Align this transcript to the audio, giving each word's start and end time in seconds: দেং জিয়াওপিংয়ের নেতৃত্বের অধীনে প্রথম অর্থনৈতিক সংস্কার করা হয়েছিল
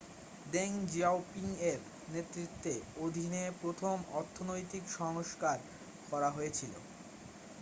দেং 0.45 0.69
জিয়াওপিংয়ের 0.87 1.79
নেতৃত্বের 2.07 2.81
অধীনে 2.97 3.43
প্রথম 3.61 3.97
অর্থনৈতিক 4.13 4.83
সংস্কার 4.99 5.57
করা 6.11 6.29
হয়েছিল 6.29 6.73